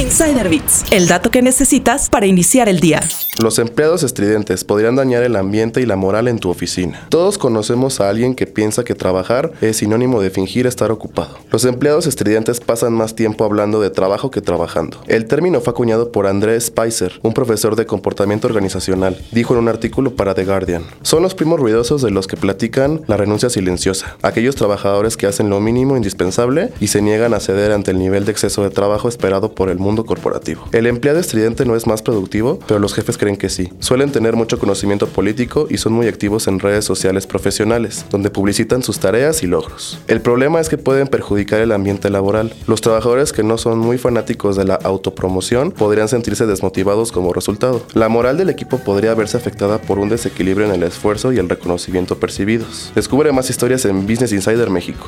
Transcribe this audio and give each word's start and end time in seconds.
Insider 0.00 0.48
Bits, 0.48 0.86
el 0.92 1.08
dato 1.08 1.30
que 1.30 1.42
necesitas 1.42 2.08
para 2.08 2.24
iniciar 2.24 2.70
el 2.70 2.80
día. 2.80 3.02
Los 3.38 3.58
empleados 3.58 4.02
estridentes 4.02 4.64
podrían 4.64 4.96
dañar 4.96 5.22
el 5.22 5.36
ambiente 5.36 5.82
y 5.82 5.86
la 5.86 5.96
moral 5.96 6.26
en 6.26 6.38
tu 6.38 6.48
oficina. 6.48 7.06
Todos 7.10 7.36
conocemos 7.36 8.00
a 8.00 8.08
alguien 8.08 8.34
que 8.34 8.46
piensa 8.46 8.82
que 8.82 8.94
trabajar 8.94 9.52
es 9.60 9.78
sinónimo 9.78 10.22
de 10.22 10.30
fingir 10.30 10.66
estar 10.66 10.90
ocupado. 10.90 11.38
Los 11.50 11.66
empleados 11.66 12.06
estridentes 12.06 12.60
pasan 12.60 12.94
más 12.94 13.14
tiempo 13.14 13.44
hablando 13.44 13.80
de 13.80 13.90
trabajo 13.90 14.30
que 14.30 14.40
trabajando. 14.40 15.02
El 15.06 15.26
término 15.26 15.60
fue 15.60 15.72
acuñado 15.72 16.12
por 16.12 16.26
Andrés 16.26 16.66
Spicer, 16.66 17.20
un 17.22 17.34
profesor 17.34 17.76
de 17.76 17.86
comportamiento 17.86 18.46
organizacional. 18.46 19.20
Dijo 19.32 19.52
en 19.52 19.60
un 19.60 19.68
artículo 19.68 20.16
para 20.16 20.34
The 20.34 20.46
Guardian. 20.46 20.84
Son 21.02 21.22
los 21.22 21.34
primos 21.34 21.60
ruidosos 21.60 22.00
de 22.00 22.10
los 22.10 22.26
que 22.26 22.38
platican 22.38 23.02
la 23.06 23.18
renuncia 23.18 23.50
silenciosa. 23.50 24.16
Aquellos 24.22 24.56
trabajadores 24.56 25.18
que 25.18 25.26
hacen 25.26 25.50
lo 25.50 25.60
mínimo 25.60 25.96
indispensable 25.96 26.72
y 26.80 26.86
se 26.88 27.02
niegan 27.02 27.34
a 27.34 27.40
ceder 27.40 27.72
ante 27.72 27.90
el 27.90 27.98
nivel 27.98 28.24
de 28.24 28.32
exceso 28.32 28.62
de 28.62 28.70
trabajo 28.70 29.08
esperado 29.08 29.54
por 29.54 29.68
el 29.68 29.78
mundo 29.78 29.89
corporativo. 29.96 30.64
El 30.72 30.86
empleado 30.86 31.18
estridente 31.18 31.64
no 31.64 31.76
es 31.76 31.86
más 31.86 32.02
productivo, 32.02 32.58
pero 32.66 32.80
los 32.80 32.94
jefes 32.94 33.18
creen 33.18 33.36
que 33.36 33.48
sí. 33.48 33.70
Suelen 33.80 34.12
tener 34.12 34.36
mucho 34.36 34.58
conocimiento 34.58 35.06
político 35.06 35.66
y 35.68 35.78
son 35.78 35.92
muy 35.92 36.06
activos 36.06 36.46
en 36.48 36.58
redes 36.58 36.84
sociales 36.84 37.26
profesionales, 37.26 38.04
donde 38.10 38.30
publicitan 38.30 38.82
sus 38.82 38.98
tareas 38.98 39.42
y 39.42 39.46
logros. 39.46 39.98
El 40.08 40.20
problema 40.20 40.60
es 40.60 40.68
que 40.68 40.78
pueden 40.78 41.08
perjudicar 41.08 41.60
el 41.60 41.72
ambiente 41.72 42.10
laboral. 42.10 42.54
Los 42.66 42.80
trabajadores 42.80 43.32
que 43.32 43.42
no 43.42 43.58
son 43.58 43.78
muy 43.78 43.98
fanáticos 43.98 44.56
de 44.56 44.64
la 44.64 44.74
autopromoción 44.76 45.72
podrían 45.72 46.08
sentirse 46.08 46.46
desmotivados 46.46 47.12
como 47.12 47.32
resultado. 47.32 47.82
La 47.94 48.08
moral 48.08 48.36
del 48.36 48.50
equipo 48.50 48.78
podría 48.78 49.14
verse 49.14 49.36
afectada 49.36 49.80
por 49.80 49.98
un 49.98 50.08
desequilibrio 50.08 50.66
en 50.66 50.74
el 50.74 50.82
esfuerzo 50.82 51.32
y 51.32 51.38
el 51.38 51.48
reconocimiento 51.48 52.18
percibidos. 52.18 52.92
Descubre 52.94 53.32
más 53.32 53.50
historias 53.50 53.84
en 53.84 54.06
Business 54.06 54.32
Insider 54.32 54.70
México. 54.70 55.06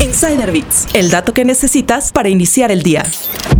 Insider 0.00 0.44
el 0.92 1.10
dato 1.10 1.32
que 1.32 1.44
necesitas 1.44 2.12
para 2.12 2.28
iniciar 2.28 2.70
el 2.70 2.82
día. 2.82 3.02